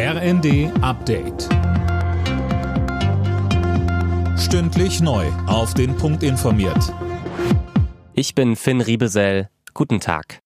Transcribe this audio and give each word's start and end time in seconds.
RND 0.00 0.70
Update. 0.80 1.48
Stündlich 4.38 5.00
neu. 5.00 5.26
Auf 5.48 5.74
den 5.74 5.96
Punkt 5.96 6.22
informiert. 6.22 6.94
Ich 8.12 8.36
bin 8.36 8.54
Finn 8.54 8.80
Riebesell. 8.80 9.48
Guten 9.74 9.98
Tag. 9.98 10.38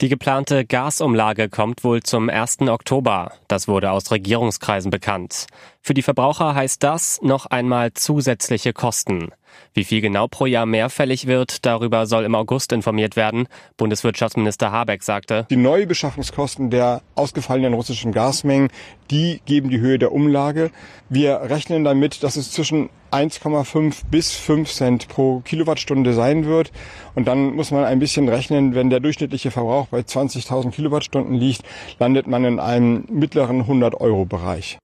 Die 0.00 0.08
geplante 0.08 0.64
Gasumlage 0.64 1.48
kommt 1.48 1.82
wohl 1.82 2.04
zum 2.04 2.30
1. 2.30 2.60
Oktober. 2.68 3.32
Das 3.48 3.66
wurde 3.66 3.90
aus 3.90 4.12
Regierungskreisen 4.12 4.92
bekannt. 4.92 5.48
Für 5.86 5.92
die 5.92 6.00
Verbraucher 6.00 6.54
heißt 6.54 6.82
das 6.82 7.20
noch 7.20 7.44
einmal 7.44 7.92
zusätzliche 7.92 8.72
Kosten. 8.72 9.28
Wie 9.74 9.84
viel 9.84 10.00
genau 10.00 10.28
pro 10.28 10.46
Jahr 10.46 10.64
mehr 10.64 10.88
fällig 10.88 11.26
wird, 11.26 11.66
darüber 11.66 12.06
soll 12.06 12.24
im 12.24 12.34
August 12.34 12.72
informiert 12.72 13.16
werden. 13.16 13.48
Bundeswirtschaftsminister 13.76 14.72
Habeck 14.72 15.02
sagte, 15.02 15.46
Die 15.50 15.56
Neubeschaffungskosten 15.56 16.70
der 16.70 17.02
ausgefallenen 17.16 17.74
russischen 17.74 18.12
Gasmengen, 18.12 18.70
die 19.10 19.42
geben 19.44 19.68
die 19.68 19.78
Höhe 19.78 19.98
der 19.98 20.12
Umlage. 20.12 20.70
Wir 21.10 21.42
rechnen 21.42 21.84
damit, 21.84 22.22
dass 22.22 22.36
es 22.36 22.50
zwischen 22.50 22.88
1,5 23.10 24.04
bis 24.10 24.32
5 24.32 24.72
Cent 24.72 25.08
pro 25.08 25.40
Kilowattstunde 25.40 26.14
sein 26.14 26.46
wird. 26.46 26.72
Und 27.14 27.28
dann 27.28 27.54
muss 27.54 27.72
man 27.72 27.84
ein 27.84 27.98
bisschen 27.98 28.30
rechnen, 28.30 28.74
wenn 28.74 28.88
der 28.88 29.00
durchschnittliche 29.00 29.50
Verbrauch 29.50 29.88
bei 29.88 29.98
20.000 29.98 30.70
Kilowattstunden 30.70 31.34
liegt, 31.34 31.60
landet 31.98 32.26
man 32.26 32.46
in 32.46 32.58
einem 32.58 33.04
mittleren 33.10 33.64
100-Euro-Bereich. 33.64 34.78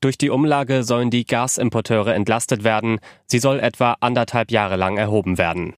Durch 0.00 0.18
die 0.18 0.30
Umlage 0.30 0.82
sollen 0.82 1.10
die 1.10 1.24
Gasimporteure 1.24 2.14
entlastet 2.14 2.64
werden. 2.64 3.00
Sie 3.26 3.38
soll 3.38 3.60
etwa 3.60 3.96
anderthalb 4.00 4.50
Jahre 4.50 4.76
lang 4.76 4.96
erhoben 4.96 5.38
werden. 5.38 5.74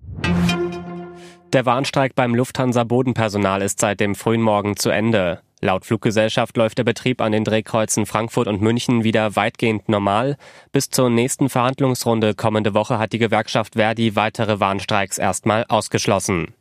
Der 1.52 1.66
Warnstreik 1.66 2.14
beim 2.14 2.34
Lufthansa-Bodenpersonal 2.34 3.62
ist 3.62 3.80
seit 3.80 3.98
dem 3.98 4.14
frühen 4.14 4.42
Morgen 4.42 4.76
zu 4.76 4.90
Ende. 4.90 5.40
Laut 5.62 5.84
Fluggesellschaft 5.84 6.56
läuft 6.56 6.78
der 6.78 6.84
Betrieb 6.84 7.20
an 7.20 7.32
den 7.32 7.44
Drehkreuzen 7.44 8.06
Frankfurt 8.06 8.46
und 8.46 8.62
München 8.62 9.04
wieder 9.04 9.36
weitgehend 9.36 9.88
normal. 9.88 10.36
Bis 10.72 10.88
zur 10.88 11.10
nächsten 11.10 11.50
Verhandlungsrunde 11.50 12.34
kommende 12.34 12.72
Woche 12.72 12.98
hat 12.98 13.12
die 13.12 13.18
Gewerkschaft 13.18 13.74
Verdi 13.74 14.16
weitere 14.16 14.60
Warnstreiks 14.60 15.18
erstmal 15.18 15.64
ausgeschlossen. 15.68 16.54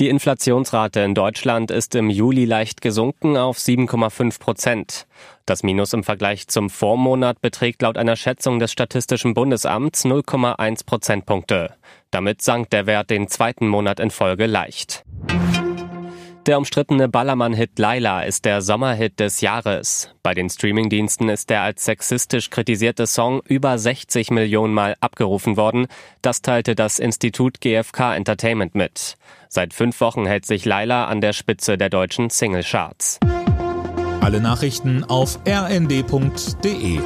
Die 0.00 0.08
Inflationsrate 0.08 1.00
in 1.00 1.14
Deutschland 1.14 1.70
ist 1.70 1.94
im 1.94 2.10
Juli 2.10 2.46
leicht 2.46 2.80
gesunken 2.80 3.36
auf 3.36 3.58
7,5 3.58 4.40
Prozent. 4.40 5.06
Das 5.46 5.62
Minus 5.62 5.92
im 5.92 6.02
Vergleich 6.02 6.48
zum 6.48 6.68
Vormonat 6.68 7.40
beträgt 7.40 7.82
laut 7.82 7.96
einer 7.96 8.16
Schätzung 8.16 8.58
des 8.58 8.72
Statistischen 8.72 9.34
Bundesamts 9.34 10.04
0,1 10.04 10.84
Prozentpunkte. 10.84 11.74
Damit 12.10 12.42
sank 12.42 12.70
der 12.70 12.86
Wert 12.86 13.08
den 13.10 13.28
zweiten 13.28 13.68
Monat 13.68 14.00
in 14.00 14.10
Folge 14.10 14.46
leicht. 14.46 15.04
Der 16.46 16.58
umstrittene 16.58 17.08
Ballermann-Hit 17.08 17.78
Laila 17.78 18.22
ist 18.22 18.44
der 18.44 18.60
Sommerhit 18.60 19.18
des 19.18 19.40
Jahres. 19.40 20.10
Bei 20.22 20.34
den 20.34 20.50
Streamingdiensten 20.50 21.30
ist 21.30 21.48
der 21.48 21.62
als 21.62 21.86
sexistisch 21.86 22.50
kritisierte 22.50 23.06
Song 23.06 23.40
über 23.46 23.78
60 23.78 24.30
Millionen 24.30 24.74
Mal 24.74 24.94
abgerufen 25.00 25.56
worden. 25.56 25.86
Das 26.20 26.42
teilte 26.42 26.74
das 26.74 26.98
Institut 26.98 27.62
GfK 27.62 28.14
Entertainment 28.14 28.74
mit. 28.74 29.16
Seit 29.48 29.72
fünf 29.72 29.98
Wochen 30.02 30.26
hält 30.26 30.44
sich 30.44 30.66
Laila 30.66 31.06
an 31.06 31.22
der 31.22 31.32
Spitze 31.32 31.78
der 31.78 31.88
deutschen 31.88 32.28
Singlecharts. 32.28 33.20
Alle 34.20 34.42
Nachrichten 34.42 35.02
auf 35.02 35.38
rnd.de 35.48 37.00